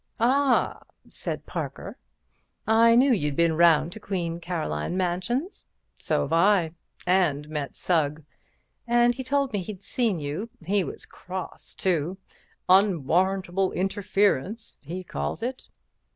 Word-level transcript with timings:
"Ah," 0.19 0.81
said 1.11 1.45
Parker, 1.45 1.95
"I 2.65 2.95
knew 2.95 3.13
you'd 3.13 3.35
been 3.35 3.55
round 3.55 3.91
to 3.91 3.99
Queen 3.99 4.39
Caroline 4.39 4.97
Mansions. 4.97 5.63
So've 5.99 6.33
I, 6.33 6.73
and 7.05 7.47
met 7.49 7.75
Sugg, 7.75 8.25
and 8.87 9.13
he 9.13 9.23
told 9.23 9.53
me 9.53 9.61
he'd 9.61 9.83
seen 9.83 10.19
you. 10.19 10.49
He 10.65 10.83
was 10.83 11.05
cross, 11.05 11.75
too. 11.75 12.17
Unwarrantable 12.67 13.71
interference, 13.73 14.75
he 14.83 15.03
calls 15.03 15.43
it." 15.43 15.67